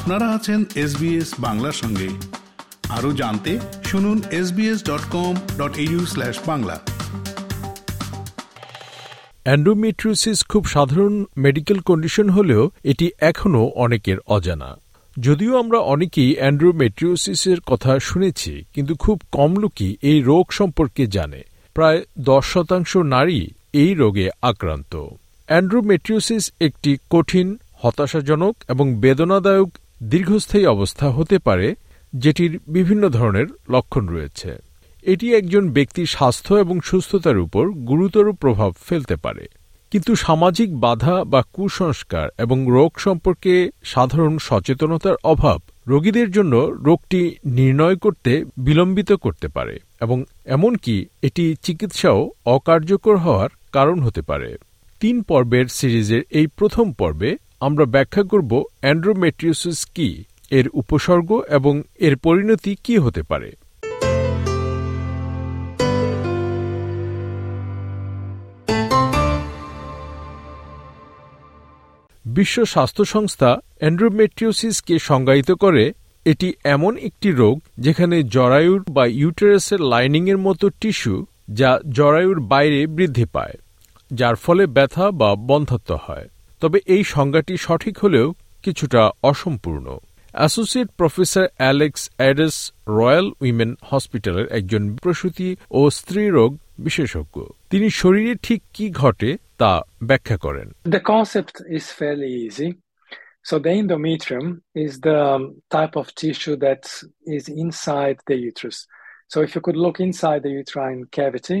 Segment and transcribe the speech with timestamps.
[0.00, 2.08] আপনারা আছেন এসবিএস বাংলার সঙ্গে।
[2.88, 5.74] আরও জানতে শুনুন SBS dot com dot
[6.46, 6.80] Bangla.
[9.44, 14.76] Endometriosis খুব সাধারণ মেডিকেল কন্ডিশন হলেও এটি এখনও অনেকের অজানা।
[15.20, 21.42] যদিও আমরা অনেকেই অ্যান্ড্রোমেট্রিওসিসের কথা শুনেছি, কিন্তু খুব কম লোকই এই রোগ সম্পর্কে জানে।
[21.74, 25.06] প্রায় দশ শতাংশ নারী এই রোগে আক্রান্ত।
[25.46, 29.68] অ্যান্ড্রোমেট্রিওসিস একটি কঠিন, হতাশাজনক এবং বেদনাদায়ক
[30.02, 31.74] দীর্ঘস্থায়ী অবস্থা হতে পারে,
[32.14, 34.50] যেটির বিভিন্ন ধরনের লক্ষণ রয়েছে।
[35.02, 39.48] এটি একজন ব্যক্তির স্বাস্থ্য এবং সুস্থতার উপর গুরুতর প্রভাব ফেলতে পারে।
[39.90, 47.96] কিন্তু সামাজিক বাধা বা কুসংস্কার এবং রোগ সম্পর্কে সাধারণ সচেতনতার অভাব রোগীদের জন্য রোগটি নির্ণয়
[47.96, 54.56] করতে বিলম্বিত করতে পারে এবং এমনকি এটি চিকিৎসাও অকার্যকর হওয়ার কারণ হতে পারে।
[55.00, 58.52] তিন পর্বের সিরিজের এই প্রথম পর্বে আমরা ব্যাখ্যা করব
[58.82, 60.08] অ্যান্ড্রোমেট্রিওসিস কি,
[60.58, 61.74] এর উপসর্গ এবং
[62.06, 63.50] এর পরিণতি কি হতে পারে।
[72.24, 75.84] বিশ্ব স্বাস্থ্য সংস্থা অ্যান্ড্রোমেট্রিওসিসকে সংজ্ঞায়িত করে,
[76.26, 81.16] এটি এমন একটি রোগ যেখানে জরায়ুর বা ইউটেরাসের লাইনিংয়ের মতো টিস্যু
[81.58, 83.54] যা জরায়ুর বাইরে বৃদ্ধি পায়,
[84.10, 86.26] যার ফলে ব্যথা বা বন্ধাত্ম হয়।
[86.60, 89.86] তবে এই সংজ্ঞাটি সঠিক হলেও কিছুটা অসম্পূর্ণ।
[90.32, 92.56] Associate professor Alex Ades
[92.88, 97.36] Royal Women হসপিটালের একজন প্রসূতি ও স্ত্রীরোগ বিশেষজ্ঞ।
[97.70, 102.68] তিনি শরীরে ঠিক কি ঘটে তা ব্যাখ্যা করেন। The concept is fairly easy
[103.48, 104.46] so the endometrium
[104.84, 105.18] is the
[105.70, 106.82] type of tissue that
[107.36, 108.76] is inside the uterus
[109.32, 111.58] so if you could look inside the uterine cavity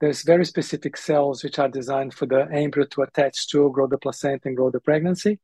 [0.00, 3.98] there's very specific cells which are designed for the embryo to attach to, grow the
[3.98, 5.38] placenta, and grow the pregnancy.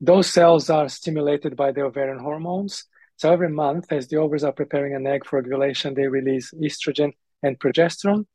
[0.00, 2.84] Those cells are stimulated by the ovarian hormones.
[3.16, 7.12] So every month, as the ovaries are preparing an egg for ovulation, they release estrogen
[7.42, 8.26] and progesterone.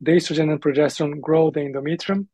[0.00, 2.26] The estrogen and progesterone grow the endometrium.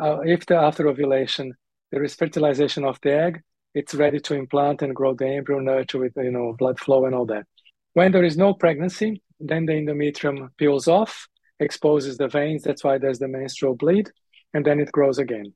[0.00, 1.54] Uh, if the, after ovulation
[1.90, 3.42] there is fertilization of the egg,
[3.74, 7.14] it's ready to implant and grow the embryo, nurture with you know blood flow and
[7.14, 7.46] all that.
[7.94, 11.28] When there is no pregnancy, then the endometrium peels off,
[11.60, 12.60] exposes the veins.
[12.64, 14.06] That's why there's the menstrual bleed,
[14.54, 15.46] and then it grows again.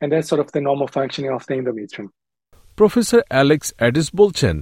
[0.00, 2.08] And that's sort of the normal functioning of the endometrium.
[2.78, 4.56] Professor Alex Ades বলছেন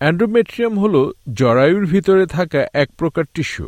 [0.00, 0.94] endometrium হল
[1.32, 3.66] জরায়ুর ভিতরে থাকা এক প্রকার tissue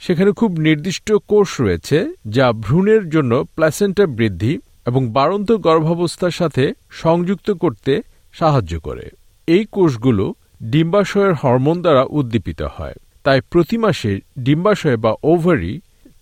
[0.00, 1.98] সেখানে খুব নির্দিষ্ট কোষ রয়েছে
[2.36, 4.52] যা ভ্রূণের জন্য প্লাসেন্টা বৃদ্ধি
[4.86, 6.64] এবং বাড়ন্ত গর্ভাবস্থার সাথে
[7.02, 7.92] সংযুক্ত করতে
[8.34, 9.06] সাহায্য করে
[9.48, 10.24] এই কোষগুলো
[10.64, 15.72] ডিম্বাশয়ের হরমোন দ্বারা উদ্দীপিত হয় তাই প্রতি মাসে ডিম্বাশয় বা ওভারি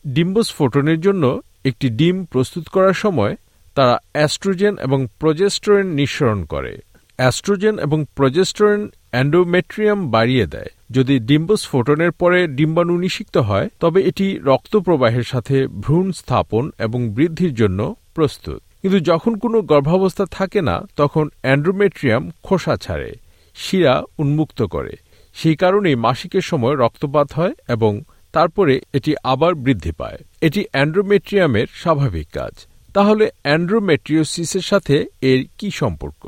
[0.06, 3.36] ডিম্বস্ফোটনের জন্য একটি ডিম প্রস্তুত করার সময়
[3.74, 6.78] তারা অ্যাস্ট্রোজেন এবং প্রজেস্টোরেন নিঃসরণ করে।
[7.16, 14.76] অ্যাস্ট্রোজেন এবং প্রজেস্টোরেন অ্যান্ডোমেট্রিয়াম বাড়িয়ে দেয়। যদি ডিম্বস্ফোটনের পরে ডিম্বাণু নিষিক্ত হয়, তবে এটি রক্ত
[14.76, 21.28] প্রবাহের সাথে ভ্রূণ স্থাপন এবং বৃদ্ধির জন্য প্রস্তুত। কিন্তু যখন কোনো গর্ভাবস্থা থাকে না, তখন
[21.42, 23.14] অ্যান্ড্রোমেট্রিয়াম খোসা ছাড়ে,
[23.54, 24.96] শিরা উন্মুক্ত করে।
[25.34, 28.00] সেই কারণেই মাসিকের সময় রক্তপাত হয় এবং
[28.32, 32.54] তারপরে এটি আবার বৃদ্ধি পায় এটি অ্যান্ড্রোমেট্রিয়ামের স্বাভাবিক কাজ
[32.94, 36.22] তাহলে অ্যান্ড্রোমেট্রিওসিসের সাথে এর কি সম্পর্ক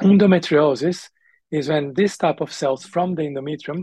[0.00, 0.98] Endometriosis
[1.52, 3.80] is when this type of cells from the endometrium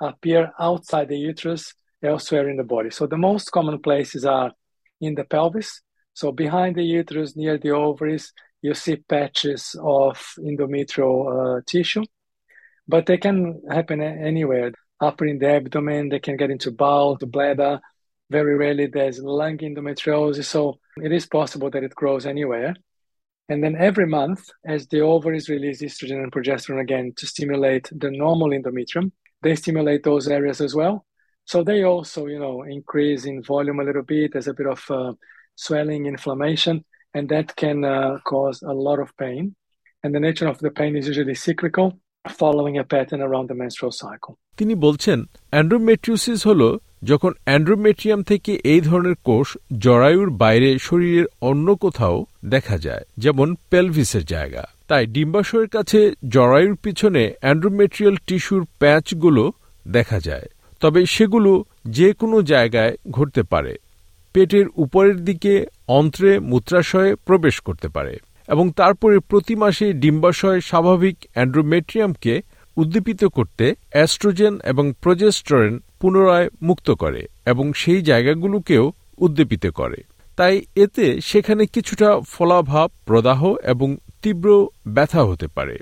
[0.00, 1.62] appear outside the uterus
[2.02, 2.90] elsewhere in the body.
[2.90, 4.50] So the most common places are
[5.00, 5.82] in the pelvis.
[6.14, 8.32] So behind the uterus, near the ovaries,
[8.62, 12.04] you see patches of endometrial uh, tissue,
[12.88, 14.72] but they can happen anywhere.
[15.00, 17.80] Upper in the abdomen, they can get into bowel, the bladder.
[18.30, 22.74] Very rarely there's lung endometriosis, so it is possible that it grows anywhere.
[23.48, 28.10] And then every month, as the ovaries release estrogen and progesterone again to stimulate the
[28.10, 31.06] normal endometrium, they stimulate those areas as well.
[31.46, 34.32] So they also, you know, increase in volume a little bit.
[34.32, 35.14] There's a bit of uh,
[35.54, 39.54] swelling, inflammation, and that can uh, cause a lot of pain.
[40.02, 43.94] And the nature of the pain is usually cyclical, following a pattern around the menstrual
[44.02, 44.34] cycle.
[44.56, 52.26] তিনি বলছেন endometriosis হল যখন অ্যান্ড্রোমেট্রিয়াম থেকে এই ধরনের কোষ জরায়ুর বাইরে শরীরের অন্য কোথাও
[52.44, 59.52] দেখা যায়, যেমন পেলভিসের জায়গা। তাই ডিম্বাশয়ের কাছে জরায়ুর পিছনে অ্যান্ড্রোমেট্রিয়াল টিস্যুর প্যাচগুলো
[59.88, 60.46] দেখা যায়।
[60.80, 63.76] তবে সেগুলো যে কোনো জায়গায় ঘটতে পারে।
[64.32, 68.18] পেটের উপরের দিকে অন্ত্রে মূত্রাশয়ে প্রবেশ করতে পারে।
[68.48, 72.42] এবং তারপরে প্রতি মাসে ডিম্বাশয় স্বাভাবিক অ্যান্ড্রোমেট্রিয়ামকে
[72.76, 79.96] উদ্দীপিত করতে অ্যাস্ট্রোজেন এবং প্রজেস্টরেন পুনরায় মুক্ত করে এবং সেই জায়গাগুলোকেও উদ্দীপিত করে।
[80.36, 85.78] তাই এতে সেখানে কিছুটা ফলাভাব, প্রদাহ এবং তীব্র ব্যথা হতে পারে।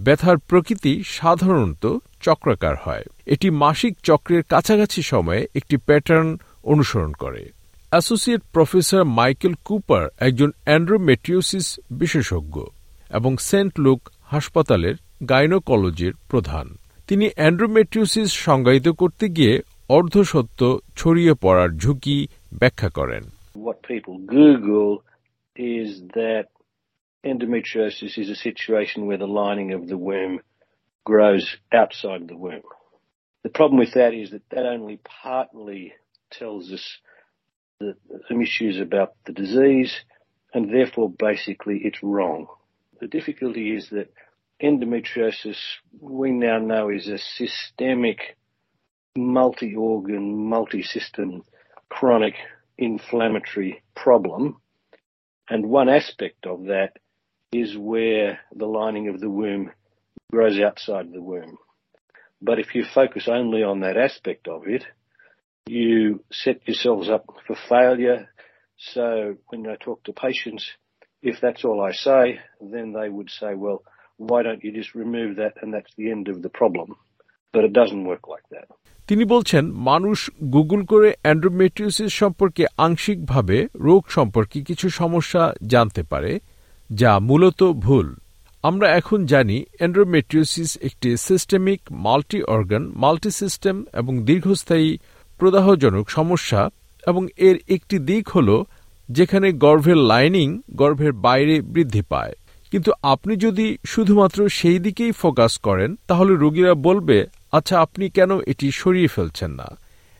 [0.00, 7.52] ব্যথার প্রকৃতি সাধারণত চক্রাকার হয়। এটি মাসিক চক্রের কাছাকাছি সময়ে একটি প্যাটার্ন অনুসরণ করে।
[7.92, 11.66] অ্যাসোসিয়েট প্রফেসর মাইকেল কুপার একজন অ্যান্ড্রোমেট্রিওসিস
[12.00, 12.56] বিশেষজ্ঞ
[13.10, 14.00] এবং সেন্ট লুক
[14.32, 14.96] হাসপাতালের
[15.28, 16.66] গাইনোকোলজির প্রধান
[17.08, 19.54] তিনি অ্যান্ড্রোমেট্রিওসিস সংজ্ঞায়িত করতে গিয়ে
[19.88, 20.60] অর্ধসত্য
[20.96, 22.18] ছড়িয়ে পড়ার ঝুঁকি
[22.60, 23.24] ব্যাখ্যা করেন
[25.76, 25.90] is
[26.20, 26.46] that
[27.24, 30.34] endometriosis is a situation where the lining of the womb
[31.06, 31.46] grows
[31.80, 32.66] outside the womb.
[33.44, 35.82] The problem with that is that that only partly
[36.32, 36.86] tells us
[37.80, 37.96] the,
[38.28, 39.94] some issues about the disease,
[40.54, 42.46] and therefore basically it's wrong.
[43.00, 44.12] The difficulty is that
[44.62, 45.56] endometriosis
[45.98, 48.36] we now know is a systemic,
[49.16, 51.42] multi-organ, multi-system,
[51.88, 52.34] chronic
[52.76, 54.60] inflammatory problem.
[55.48, 56.98] And one aspect of that
[57.52, 59.72] is where the lining of the womb
[60.30, 61.58] grows outside the womb.
[62.40, 64.84] But if you focus only on that aspect of it,
[65.70, 65.90] you
[66.42, 68.20] set yourselves up for failure.
[68.92, 69.04] So
[69.48, 70.62] when I talk to patients,
[71.22, 72.24] if that's all I say,
[72.74, 73.80] then they would say, well,
[74.20, 76.88] why don't you just remove that and that's the end of the problem?
[77.54, 78.66] But it doesn't work like that.
[79.08, 80.18] তিনি বলছেন মানুষ
[80.56, 83.56] Google করে endometriosis সম্পর্কে আংশিকভাবে
[83.88, 86.32] রোগ সম্পর্কে কিছু সমস্যা জানতে পারে
[86.90, 88.06] যা মূলত ভুল
[88.64, 94.88] আমরা এখন জানি অ্যান্ড্রোমেট্রিওসিস একটি systemic multi organ multi system এবং দীর্ঘস্থায়ী
[95.40, 96.70] প্রদাহজনক সমস্যা
[97.06, 98.64] এবং এর একটি দিক হল
[99.10, 102.32] যেখানে গর্ভের লাইনিং গর্ভের বাইরে বৃদ্ধি পায়।
[102.70, 108.70] কিন্তু আপনি যদি শুধুমাত্র সেই দিকেই ফোকাস করেন, তাহলে রোগীরা বলবে আচ্ছা আপনি কেন এটি
[108.70, 109.68] সরিয়ে ফেলছেন না?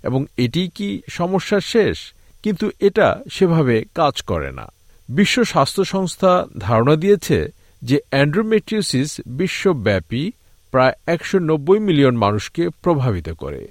[0.03, 2.13] এবং এটি কি সমস্যার শেষ?
[2.43, 4.67] কিন্তু এটা সেভাবে কাজ করে না।
[5.09, 7.39] বিশ্ব স্বাস্থ্য সংস্থা ধারণা দিয়েছে
[7.83, 10.31] যে অ্যান্ড্রোমেট্রিওসিস বিশ্বব্যাপী
[10.71, 13.69] প্রায় একশো নব্বই মিলিয়ন মানুষকে প্রভাবিত করে।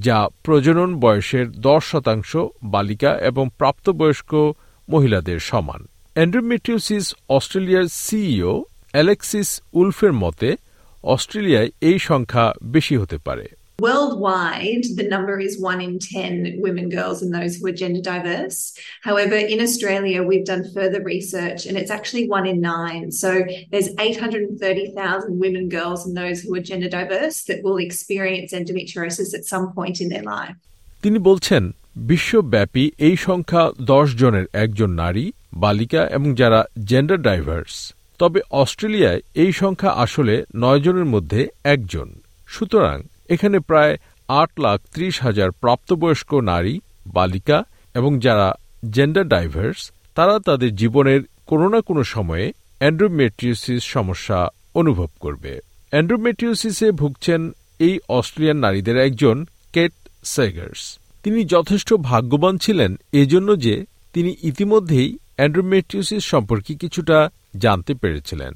[0.00, 4.52] যা প্রজনন বয়সের দশ শতাংশ বালিকা এবং প্রাপ্তবয়স্ক
[4.88, 10.56] মহিলাদের সমান। অ্যান্ড্রোমেট্রিওসিস অস্ট্রেলিয়ার সিইও অ্যালেক্সিস উলফের মতে,
[11.04, 17.22] অস্ট্রেলিয়ায় এই সংখ্যা বেশি হতে পারে। Worldwide, the number is one in 10 women, girls,
[17.22, 18.74] and those who are gender diverse.
[19.02, 23.12] However, in Australia, we've done further research and it's actually one in nine.
[23.12, 23.30] So
[23.70, 29.44] there's 830,000 women, girls, and those who are gender diverse that will experience endometriosis at
[29.44, 30.56] some point in their life.
[31.02, 31.62] তিনি বলছেন
[32.10, 35.26] বিশ্বব্যাপী এই সংখ্যা দশ জনের একজন নারী
[35.56, 36.60] বালিকা এবং যারা
[36.90, 37.74] জেন্ডার ডাইভার্স
[38.20, 41.40] তবে অস্ট্রেলিয়ায় এই সংখ্যা আসলে নয় জনের মধ্যে
[41.74, 42.08] একজন
[42.48, 42.98] সুতরাং
[43.28, 43.96] এখানে প্রায়
[44.28, 47.64] আট লাখ ত্রিশ হাজার প্রাপ্তবয়স্ক নারী, বালিকা
[47.94, 48.54] এবং যারা
[48.90, 55.60] জেন্ডার ডাইভার্স তারা তাদের জীবনের কোনো না কোনো সময়ে অ্যান্ড্রোমেট্রিওসিস সমস্যা অনুভব করবে।
[55.90, 59.92] অ্যান্ড্রোমেট্রিওসিসে ভুগছেন এই অস্ট্রেলিয়ান নারীদের একজন কেট
[60.24, 68.52] সেগার্স। তিনি যথেষ্ট ভাগ্যবান ছিলেন এজন্য যে তিনি ইতিমধ্যেই অ্যান্ড্রোমেট্রিওসিস সম্পর্কে কিছুটা জানতে পেরেছিলেন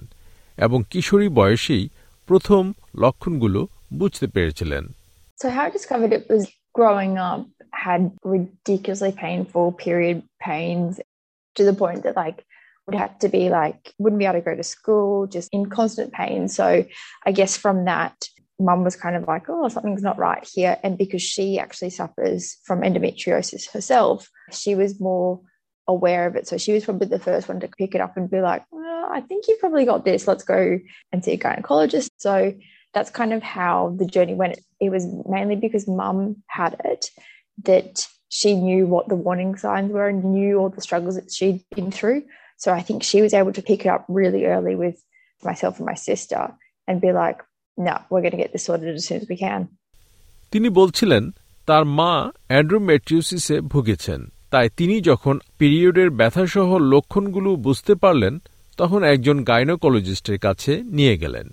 [0.57, 1.89] এবং কিশোরী বয়সেই
[2.27, 3.67] প্রথম লক্ষণগুলো
[4.02, 4.86] বুঝতে পেরেছিলেন
[5.42, 6.44] So how I discovered it was
[6.80, 7.44] growing up
[7.88, 8.02] had
[8.36, 10.92] ridiculously painful period pains
[11.58, 12.40] to the point that like
[12.86, 16.14] would have to be like wouldn't be able to go to school, just in constant
[16.14, 16.48] pain.
[16.48, 16.86] So
[17.26, 18.16] I guess from that,
[18.60, 20.78] mum was kind of like, oh, something's not right here.
[20.84, 25.42] And because she actually suffers from endometriosis herself, she was more
[25.88, 26.48] aware of it.
[26.48, 29.10] So she was probably the first one to pick it up and be like, well,
[29.12, 30.28] I think you've probably got this.
[30.28, 30.80] Let's go
[31.12, 32.10] and see a gynecologist.
[32.18, 32.54] So
[32.94, 34.56] that's kind of how the journey went.
[34.80, 35.04] It was
[35.36, 36.18] mainly because mum
[36.48, 37.04] had it
[37.70, 41.60] that she knew what the warning signs were and knew all the struggles that she'd
[41.76, 42.20] been through.
[42.58, 44.98] So I think she was able to pick it up really early with
[45.44, 46.42] myself and my sister
[46.88, 47.38] and be like,
[47.78, 49.62] no, we're going to get this sorted as soon as we can.
[50.52, 51.24] তিনি বলছিলেন
[51.68, 52.14] তার মা
[52.52, 54.20] অ্যান্ড্রোমেট্রিওসিসে ভুগেছেন
[54.54, 58.34] তাই তিনি যখন পিরিয়ডের ব্যথাসহ লক্ষণগুলো বুঝতে পারলেন
[58.78, 61.48] তখন একজন গাইনোকোলজিস্টের কাছে নিয়ে গেলেন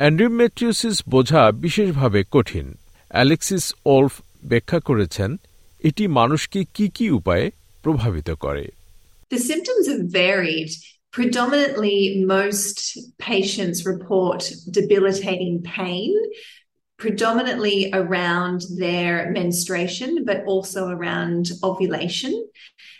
[0.00, 2.66] অ্যান্ড্রোমেট্রিওসিস বোঝা বিশেষভাবে কঠিন
[3.10, 3.64] অ্যালেক্সিস
[3.94, 4.14] ওলফ
[4.44, 5.30] ব্যাখ্যা করেছেন
[5.88, 7.46] এটি মানুষকে কি কি উপায়ে
[7.84, 8.64] প্রভাবিত করে
[9.30, 10.70] The symptoms are varied.
[11.12, 11.98] Predominantly,
[12.38, 12.76] most
[13.18, 14.40] patients report
[14.70, 16.12] debilitating pain,
[16.98, 22.32] predominantly around their menstruation, but also around ovulation.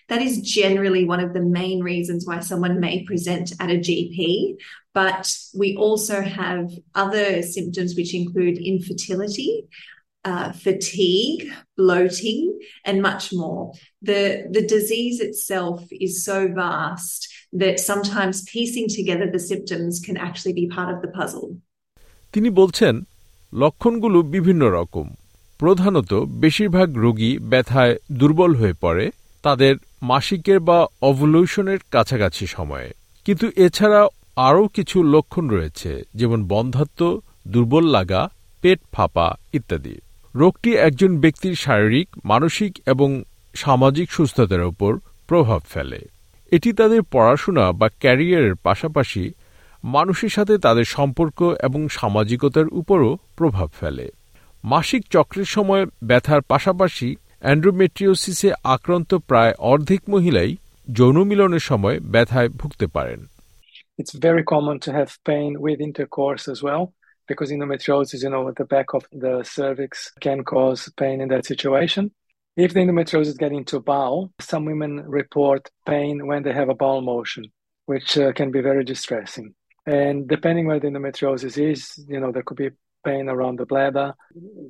[0.09, 4.57] That is generally one of the main reasons why someone may present at a GP.
[4.94, 5.24] But
[5.62, 6.64] we also have
[6.96, 9.52] other symptoms which include infertility,
[10.26, 11.42] uh, fatigue,
[11.78, 13.72] bloating, and much more.
[14.02, 17.20] The, the disease itself is so vast
[17.54, 21.50] that sometimes piecing together the symptoms can actually be part of the puzzle.
[22.34, 22.96] তিনি বলছেন
[23.54, 25.08] লক্ষণগুলো বিভিন্ন রকম
[25.60, 26.12] প্রধানত
[26.44, 29.06] বেশিরভাগ রোগী ব্যথায় দুর্বল হয়ে পড়ে
[29.44, 30.80] তাদের মাসিকের বা
[31.10, 32.90] অভলিউশনের কাছাকাছি সময়ে
[33.26, 34.02] কিন্তু এছাড়া
[34.36, 38.30] আরও কিছু লক্ষণ রয়েছে, যেমন বন্ধাত্ম, দুর্বল লাগা,
[38.62, 39.96] পেট ফাঁপা ইত্যাদি।
[40.36, 43.24] রোগটি একজন ব্যক্তির শারীরিক, মানসিক এবং
[43.56, 46.02] সামাজিক সুস্থতার উপর প্রভাব ফেলে।
[46.52, 49.32] এটি তাদের পড়াশোনা বা ক্যারিয়ারের পাশাপাশি
[49.84, 54.10] মানুষের সাথে তাদের সম্পর্ক এবং সামাজিকতার উপরও প্রভাব ফেলে।
[54.64, 60.56] মাসিক চক্রের সময় ব্যথার পাশাপাশি অ্যান্ড্রোমেট্রিওসিসে আক্রান্ত প্রায় অর্ধেক মহিলাই
[60.92, 63.26] যৌন মিলনের সময় ব্যথায় ভুগতে পারেন।
[64.01, 66.93] It's very common to have pain with intercourse as well,
[67.29, 71.47] because endometriosis, you know, at the back of the cervix can cause pain in that
[71.47, 72.05] situation.
[72.57, 77.03] If the endometriosis get into bowel, some women report pain when they have a bowel
[77.03, 77.45] motion,
[77.87, 79.55] which uh, can be very distressing.
[79.87, 82.71] And depending where the endometriosis is, you know, there could be
[83.05, 84.15] pain around the bladder.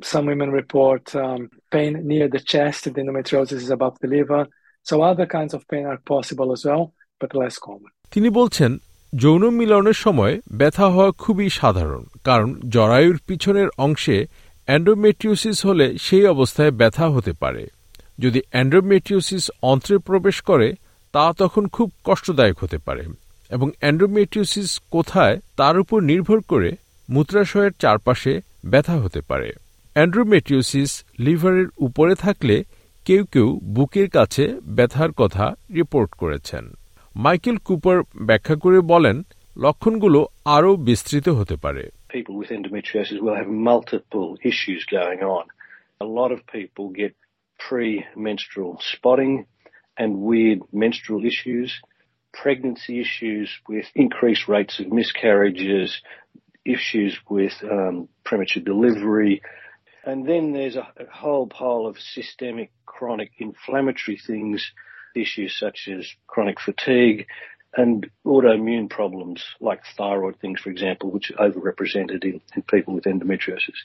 [0.03, 4.47] Some women report um, pain near the chest if the endometriosis is above the liver.
[4.83, 7.91] So other kinds of pain are possible as well, but less common.
[8.11, 8.71] তিনি বলছেন
[9.14, 14.26] যৌন মিলনের সময় ব্যথা হওয়া খুবই সাধারণ, কারণ জরায়ুর পিছনের অংশে
[14.66, 17.68] অ্যান্ডোমেট্রিওসিস হলে সেই অবস্থায় ব্যথা হতে পারে।
[18.20, 20.76] যদি অ্যান্ড্রোমেট্রিওসিস অন্ত্রে প্রবেশ করে,
[21.12, 23.04] তা তখন খুব কষ্টদায়ক হতে পারে
[23.50, 26.76] এবং অ্যান্ড্রোমেট্রিওসিস কোথায় তার উপর নির্ভর করে
[27.10, 29.54] মূত্রাশয়ের চারপাশে ব্যথা হতে পারে।
[29.94, 32.64] অ্যান্ড্রোমেট্রিওসিস লিভারের উপরে থাকলে
[33.06, 36.64] কেউ কেউ বুকের কাছে ব্যথার কথা রিপোর্ট করেছেন।
[37.17, 37.99] মাইকেল কুপার
[38.29, 39.17] ব্যাখ্যা করে বলেন
[39.57, 40.21] লক্ষণগুলো
[40.57, 41.85] আরও বিস্তৃত হতে পারে
[42.17, 45.45] People with endometriosis will have multiple issues going on.
[46.07, 47.13] A lot of people get
[47.67, 49.35] pre-menstrual spotting
[50.01, 51.69] and weird menstrual issues,
[52.43, 55.89] pregnancy issues with increased rates of miscarriages,
[56.77, 59.35] issues with um, premature delivery,
[60.05, 64.59] and then there's a, a whole pile of systemic chronic inflammatory things,
[65.16, 67.28] issues such as chronic fatigue
[67.76, 73.06] and autoimmune problems like thyroid things, for example, which are overrepresented in, in people with
[73.06, 73.80] endometriosis.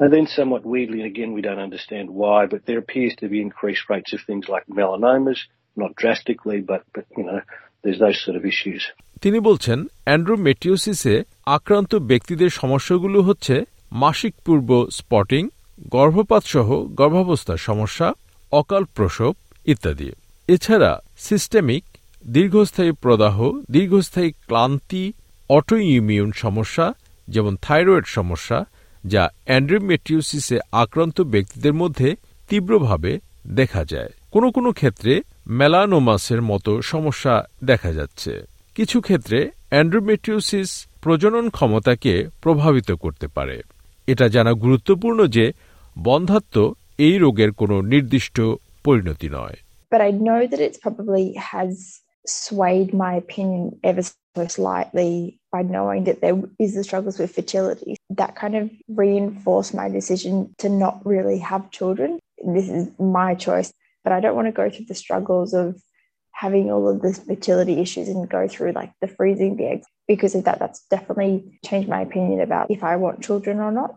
[0.00, 3.40] And then somewhat weirdly, and again, we don't understand why, but there appears to be
[3.40, 5.38] increased rates of things like melanomas,
[5.76, 7.40] not drastically, but, but you know,
[7.82, 8.82] there's those sort of issues.
[9.20, 11.14] তিনি বলছেন অ্যান্ড্রোমেট্রিওসিসে
[11.56, 13.54] আক্রান্ত ব্যক্তিদের সমস্যাগুলো হচ্ছে
[13.92, 14.68] মাসিক পূর্ব
[14.98, 15.42] spotting
[15.96, 16.68] গর্ভপাত সহ
[17.00, 18.08] গর্ভাবস্থার সমস্যা
[18.52, 19.32] অকাল প্রসব
[19.66, 20.08] ইত্যাদি
[20.48, 21.84] এছাড়া সিস্টেমিক
[22.26, 25.12] দীর্ঘস্থায়ী প্রদাহ, দীর্ঘস্থায়ী ক্লান্তি
[25.48, 26.94] অটো ইমিউন সমস্যা,
[27.28, 28.64] যেমন থাইরয়েড সমস্যা,
[29.04, 32.16] যা অ্যান্ড্রোমেট্রিওসিসে আক্রান্ত ব্যক্তিদের মধ্যে
[32.48, 38.40] তীব্রভাবে দেখা যায়। কোনো কোনো ক্ষেত্রে মেলানোমাসের মতো সমস্যা দেখা যাচ্ছে।
[38.74, 43.62] কিছু ক্ষেত্রে অ্যান্ড্রোমেট্রিওসিস প্রজনন ক্ষমতাকে প্রভাবিত করতে পারে।
[44.06, 45.52] এটা জানা গুরুত্বপূর্ণ যে
[45.98, 48.40] বন্ধাত্ম এই রোগের কোনো নির্দিষ্ট
[48.84, 49.56] পরিণতি নয়।
[49.91, 54.01] But I know that it's probably has swayed my opinion ever
[54.35, 57.95] so slightly by knowing that there is the struggles with fertility.
[58.09, 62.19] That kind of reinforced my decision to not really have children.
[62.45, 63.71] This is my choice,
[64.03, 65.81] but I don't want to go through the struggles of
[66.31, 69.87] having all of this fertility issues and go through like the freezing the eggs.
[70.07, 73.91] Because of that, that's definitely changed my opinion about if I want children or not.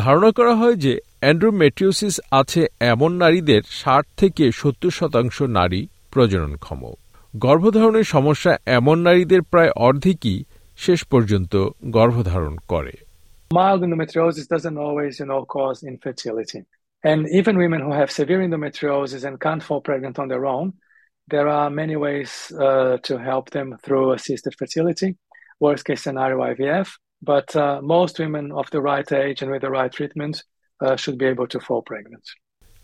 [0.00, 6.81] ধারণা করা হয় যে endometriosis আছে এমন নারীদের ষাট থেকে সত্তর শতাংশ নারী প্রজননক্ষম
[7.37, 10.37] গর্ভধারণের সমস্যা এমন নারীদের প্রায় অর্ধেকই
[10.77, 11.53] শেষ পর্যন্ত
[11.97, 12.93] গর্ভধারণ করে
[13.51, 16.61] Mild endometriosis doesn't always, you know, cause infertility.
[17.03, 20.67] And even women who have severe endometriosis and can't fall pregnant on their own,
[21.27, 22.31] there are many ways
[22.67, 25.09] uh, to help them through assisted fertility,
[25.59, 26.87] worst case scenario IVF.
[27.31, 31.17] But uh, most women of the right age and with the right treatment uh, should
[31.17, 32.25] be able to fall pregnant.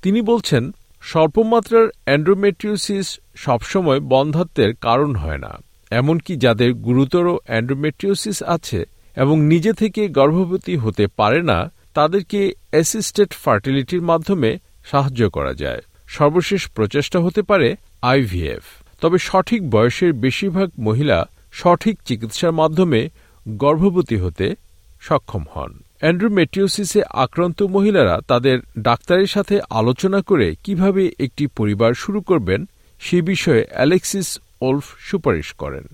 [0.02, 5.58] তিনি বলছেন, স্বল্পমাত্রার endometriosis সবসময় বন্ধাত্বের কারণ হয় না,
[5.92, 8.86] এমনকি যাদের গুরুতর endometriosis আছে
[9.16, 16.70] এবং নিজে থেকে গর্ভবতী হতে পারে না, তাদেরকে অ্যাসিস্টেড ফার্টিলিটির মাধ্যমে সাহায্য করা যায়। সর্বশেষ
[16.72, 18.64] প্রচেষ্টা হতে পারে আইভিএফ
[19.02, 23.10] তবে সঠিক বয়সের বেশিরভাগ মহিলা সঠিক চিকিৎসার মাধ্যমে
[23.48, 24.56] গর্ভবতী হতে
[25.02, 32.61] সক্ষম হন। অ্যান্ড্রোমেট্রিওসিসে আক্রান্ত মহিলারা তাদের ডাক্তারের সাথে আলোচনা করে কিভাবে একটি পরিবার শুরু করবেন
[33.01, 34.29] সে বিষয়ে অ্যালেক্সিস
[34.61, 35.85] ওলফ সুপারিশ করেন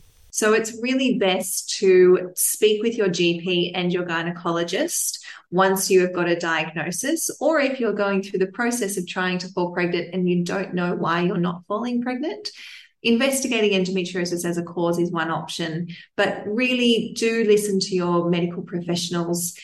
[0.40, 1.90] So it's really best to
[2.52, 5.18] speak with your GP and your gynecologist
[5.50, 9.38] once you have got a diagnosis, or if you're going through the process of trying
[9.38, 12.44] to fall pregnant and you don't know why you're not falling pregnant,
[13.02, 18.62] investigating endometriosis as a cause is one option, but really do listen to your medical
[18.62, 19.54] professionals.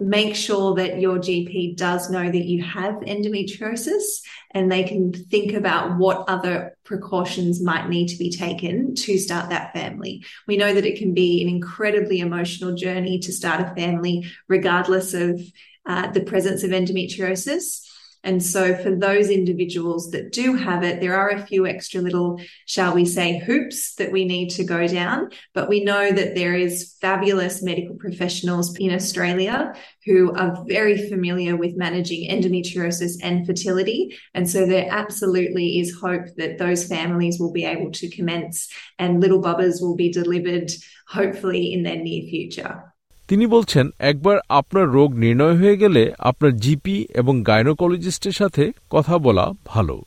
[0.00, 5.52] Make sure that your GP does know that you have endometriosis and they can think
[5.52, 10.24] about what other precautions might need to be taken to start that family.
[10.48, 15.12] We know that it can be an incredibly emotional journey to start a family, regardless
[15.12, 15.38] of
[15.84, 17.86] uh, the presence of endometriosis.
[18.22, 22.40] And so, for those individuals that do have it, there are a few extra little,
[22.66, 25.30] shall we say, hoops that we need to go down.
[25.54, 29.74] But we know that there is fabulous medical professionals in Australia
[30.04, 34.16] who are very familiar with managing endometriosis and fertility.
[34.34, 39.20] And so, there absolutely is hope that those families will be able to commence and
[39.20, 40.70] little bubbas will be delivered,
[41.08, 42.89] hopefully, in their near future.
[43.30, 49.52] তিনি বলছেন, একবার আপনার রোগ নির্ণয় হয়ে গেলে আপনার GP এবং গাইনোকোলজিস্টের সাথে কথা বলা
[49.66, 50.04] ভালো।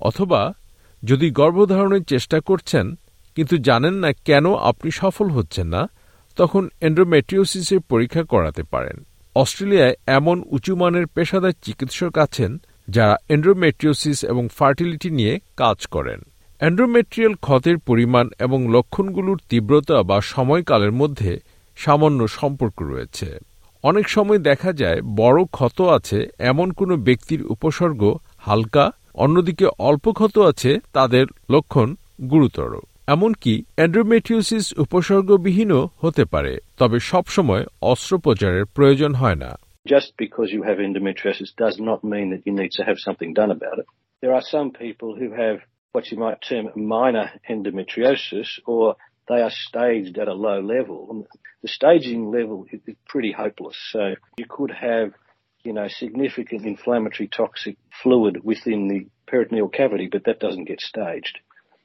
[0.00, 0.54] অথবা
[1.04, 2.96] যদি গর্ভধারণের চেষ্টা করছেন,
[3.36, 5.88] কিন্তু জানেন না কেন আপনি সফল হচ্ছেন না,
[6.36, 9.04] তখন এন্ড্রোমেট্রিওসিসের পরীক্ষা করাতে পারেন।
[9.36, 16.20] অস্ট্রেলিয়ায় এমন উঁচুমানের পেশাদার চিকিৎসক আছেন যারা এন্ড্রোমেট্রিওসিস এবং ফার্টিলিটি নিয়ে কাজ করেন।
[16.60, 21.40] অ্যান্ড্রোমেট্রিয়াল ক্ষতের পরিমাণ এবং লক্ষণগুলোর তীব্রতা বা সময়কালের মধ্যে
[21.76, 23.28] সামান্য সম্পর্ক রয়েছে
[23.84, 28.02] অনেক সময় দেখা যায় বড় ক্ষত আছে এমন কোনো ব্যক্তির উপসর্গ
[28.38, 31.88] হালকা অন্যদিকে অল্প ক্ষত আছে তাদের লক্ষণ
[32.30, 32.72] গুরুতর
[33.06, 39.50] এমনকি অ্যান্ড্রোমেট্রিওসিস উপসর্গবিহীনও হতে পারে তবে সবসময় অস্ত্রোপচারের প্রয়োজন হয় না
[39.86, 43.50] Just because you have endometriosis does not mean that you need to have something done
[43.50, 43.86] about it.
[44.22, 45.56] There are some people who have
[45.94, 46.64] what you might term
[46.94, 48.84] minor endometriosis or
[49.28, 51.08] they are staged at a low level.
[51.10, 51.26] And
[51.62, 53.76] The staging level is pretty hopeless.
[53.90, 55.12] So you could have,
[55.62, 61.38] you know, significant inflammatory toxic fluid within the peritoneal cavity, but that doesn't get staged.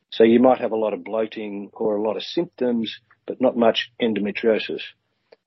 [0.09, 3.57] So you might have a lot of bloating or a lot of symptoms, but not
[3.57, 4.81] much endometriosis.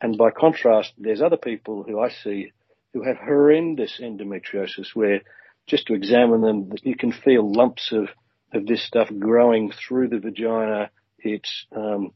[0.00, 2.52] And by contrast, there's other people who I see
[2.92, 5.20] who have horrendous endometriosis where
[5.66, 8.08] just to examine them, you can feel lumps of,
[8.52, 10.90] of this stuff growing through the vagina,
[11.24, 12.12] it's, um,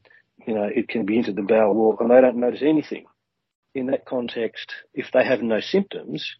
[0.47, 3.05] you know, it can be into the bowel wall and they don't notice anything.
[3.75, 6.35] In that context, if they have no symptoms,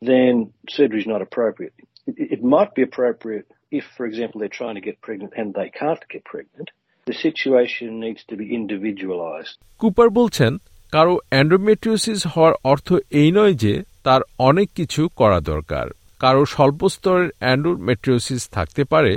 [0.00, 1.74] then surgery is not appropriate.
[2.06, 5.70] It, it might be appropriate if, for example, they're trying to get pregnant and they
[5.70, 6.70] can't get pregnant.
[7.06, 9.54] The situation needs to be individualized.
[9.78, 10.52] Cooper বলছেন
[10.92, 12.88] কারও endometriosis হওয়ার অর্থ
[13.20, 15.86] এই নয় যে তার অনেক কিছু করা দরকার
[16.20, 19.12] কারও স্বল্প স্তরের অ্যান্ড্রোমেট্রিওসিস থাকতে পারে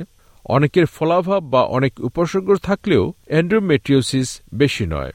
[0.46, 5.12] অনেকের ফলাভাব বা অনেক উপসর্গ থাকলেও অ্যান্ড্রোমেট্রিওসিস বেশি নয়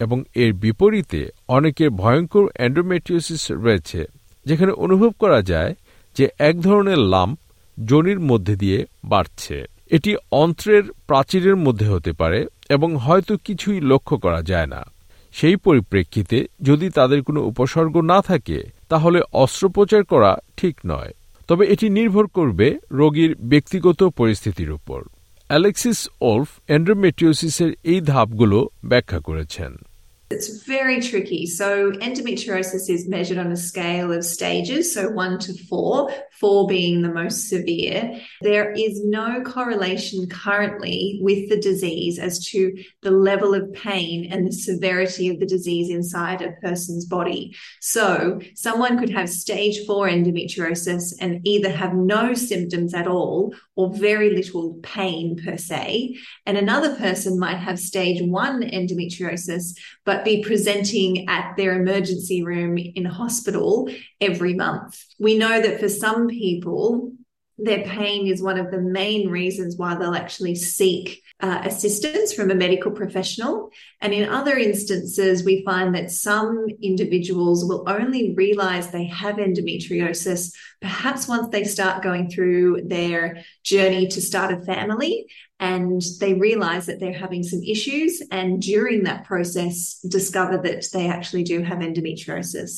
[0.00, 4.06] এবং এর বিপরীতে অনেকের ভয়ঙ্কর অ্যান্ড্রোমেট্রিওসিস রয়েছে,
[4.46, 5.74] যেখানে অনুভব করা যায়
[6.16, 7.38] যে এক ধরনের লাম্প
[7.84, 14.42] জনির মধ্যে দিয়ে বাড়ছে। এটি অন্ত্রের প্রাচীরের মধ্যে হতে পারে এবং হয়তো কিছুই লক্ষ্য করা
[14.42, 14.84] যায় না।
[15.32, 21.12] সেই পরিপ্রেক্ষিতে যদি তাদের কোনো উপসর্গ না থাকে, তাহলে অস্ত্রোপচার করা ঠিক নয়।
[21.50, 25.00] তবে এটি নির্ভর করবে রোগীর ব্যক্তিগত পরিস্থিতির উপর।
[25.48, 29.72] অ্যালেক্সিস ওলফ অ্যান্ড্রোমেটিওসিসের এই ধাপগুলো ব্যাখ্যা করেছেন।
[30.30, 31.44] It's very tricky.
[31.44, 37.02] So, endometriosis is measured on a scale of stages, so one to four, four being
[37.02, 38.20] the most severe.
[38.40, 44.46] There is no correlation currently with the disease as to the level of pain and
[44.46, 47.56] the severity of the disease inside a person's body.
[47.80, 53.92] So, someone could have stage four endometriosis and either have no symptoms at all or
[53.92, 56.16] very little pain per se,
[56.46, 59.72] and another person might have stage one endometriosis
[60.04, 63.88] but but be presenting at their emergency room in hospital
[64.20, 65.02] every month.
[65.18, 67.12] We know that for some people,
[67.59, 72.51] their pain is one of the main reasons why they'll actually seek uh, assistance from
[72.51, 73.71] a medical professional.
[74.01, 80.53] And in other instances, we find that some individuals will only realize they have endometriosis
[80.81, 85.27] perhaps once they start going through their journey to start a family
[85.59, 91.07] and they realize that they're having some issues and during that process discover that they
[91.07, 92.73] actually do have endometriosis.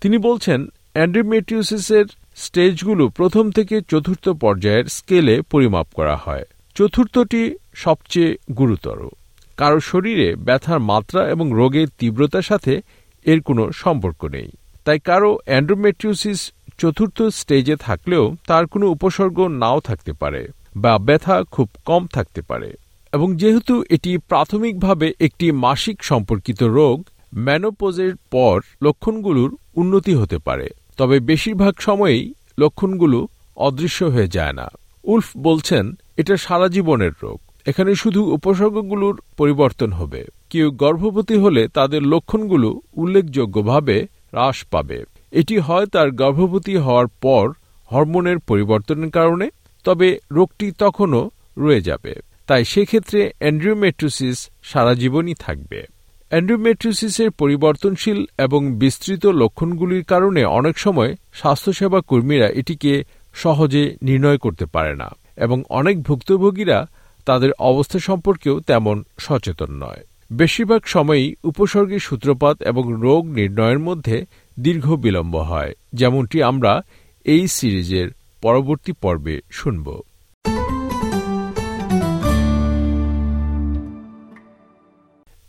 [0.00, 0.60] তিনি বলছেন
[0.94, 2.06] অ্যান্ড্রোমেট্রিওসিসের
[2.37, 6.45] স্টেজগুলো প্রথম থেকে চতুর্থ পর্যায়ের স্কেলে পরিমাপ করা হয়।
[6.75, 9.09] চতুর্থটি সবচেয়ে গুরুতর।
[9.57, 12.81] কারও শরীরে ব্যথার মাত্রা এবং রোগের তীব্রতার সাথে
[13.25, 14.49] এর কোনো সম্পর্ক নেই।
[14.85, 21.69] তাই কারও অ্যান্ড্রোমেট্রিওসিস চতুর্থ স্টেজে থাকলেও তার কোনো উপসর্গ নাও থাকতে পারে বা ব্যথা খুব
[21.85, 22.73] কম থাকতে পারে।
[23.13, 27.03] এবং যেহেতু এটি প্রাথমিকভাবে একটি মাসিক সম্পর্কিত রোগ
[27.35, 34.67] ম্যানোপোজের পর লক্ষণগুলোর উন্নতি হতে পারে। তবে বেশিরভাগ সময়েই লক্ষণগুলো অদৃশ্য হয়ে যায় না।
[35.03, 42.03] উল্ফ বলছেন, এটা সারা জীবনের রোগ। এখানে শুধু উপসর্গগুলোর পরিবর্তন হবে। কেউ গর্ভবতী হলে তাদের
[42.03, 47.53] লক্ষণগুলো উল্লেখযোগ্যভাবে হ্রাস পাবে। এটি হয় তার গর্ভবতী হওয়ার পর
[47.91, 49.49] হরমোনের পরিবর্তনের কারণে,
[49.83, 52.15] তবে রোগটি তখনও রয়ে যাবে।
[52.47, 55.85] তাই সেক্ষেত্রে অ্যান্ড্রিওমেট্রোসিস সারা জীবনই থাকবে।
[56.31, 64.95] অ্যান্ড্রোমেট্রিসিসের পরিবর্তনশীল এবং বিস্তৃত লক্ষণগুলির কারণে অনেক সময় স্বাস্থ্যসেবা কর্মীরা এটিকে সহজে নির্ণয় করতে পারে
[64.95, 66.87] না এবং অনেক ভুক্তভোগীরা
[67.25, 74.25] তাদের অবস্থা সম্পর্কেও তেমন সচেতন নয়। বেশিরভাগ সময়ই উপসর্গের সূত্রপাত এবং রোগ নির্ণয়ের মধ্যে
[74.59, 76.81] দীর্ঘ বিলম্ব হয়, যেমনটি আমরা
[77.25, 78.07] এই সিরিজের
[78.41, 80.01] পরবর্তী পর্বে শুনব।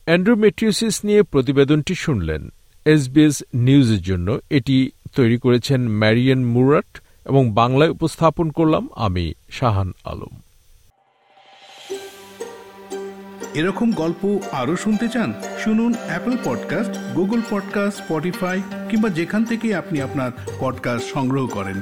[0.09, 2.49] অ্যান্ড্রোমেট্রিওসিস নিয়ে প্রতিবেদনটি শুনলেন
[2.85, 10.41] এসবিএস নিউজের জন্য। এটি তৈরি করেছেন ম্যারিয়ান মুরাট এবং বাংলায় উপস্থাপন করলাম আমি, শাহান আলম।
[13.55, 20.03] এরকম গল্প আরও শুনতে চান, শুনুন Apple podcast Google podcast Spotify কিংবা যেখান থেকে আপনি
[20.03, 21.81] আপনার পডকাস্ট সংগ্রহ করেন।